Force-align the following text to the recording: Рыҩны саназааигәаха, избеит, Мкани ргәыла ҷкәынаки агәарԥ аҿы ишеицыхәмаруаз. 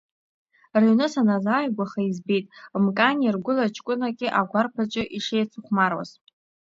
Рыҩны 0.81 1.07
саназааигәаха, 1.13 1.99
избеит, 2.09 2.45
Мкани 2.83 3.33
ргәыла 3.35 3.73
ҷкәынаки 3.75 4.33
агәарԥ 4.39 4.75
аҿы 4.83 5.03
ишеицыхәмаруаз. 5.17 6.09